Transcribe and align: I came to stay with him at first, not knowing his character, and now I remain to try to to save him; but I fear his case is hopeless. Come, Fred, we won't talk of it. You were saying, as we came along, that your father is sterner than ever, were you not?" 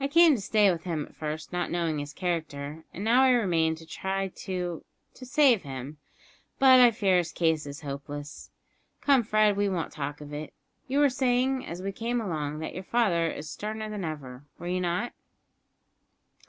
I 0.00 0.08
came 0.08 0.34
to 0.34 0.40
stay 0.40 0.68
with 0.72 0.82
him 0.82 1.06
at 1.06 1.14
first, 1.14 1.52
not 1.52 1.70
knowing 1.70 2.00
his 2.00 2.12
character, 2.12 2.82
and 2.92 3.04
now 3.04 3.22
I 3.22 3.30
remain 3.30 3.76
to 3.76 3.86
try 3.86 4.26
to 4.26 4.84
to 5.14 5.24
save 5.24 5.62
him; 5.62 5.98
but 6.58 6.80
I 6.80 6.90
fear 6.90 7.18
his 7.18 7.30
case 7.30 7.66
is 7.66 7.82
hopeless. 7.82 8.50
Come, 9.00 9.22
Fred, 9.22 9.56
we 9.56 9.68
won't 9.68 9.92
talk 9.92 10.20
of 10.20 10.32
it. 10.32 10.52
You 10.88 10.98
were 10.98 11.08
saying, 11.08 11.64
as 11.64 11.82
we 11.82 11.92
came 11.92 12.20
along, 12.20 12.58
that 12.58 12.74
your 12.74 12.82
father 12.82 13.30
is 13.30 13.48
sterner 13.48 13.88
than 13.88 14.04
ever, 14.04 14.44
were 14.58 14.66
you 14.66 14.80
not?" 14.80 15.12